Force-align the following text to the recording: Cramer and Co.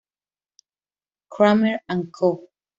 Cramer 1.29 1.79
and 1.87 2.11
Co. 2.11 2.49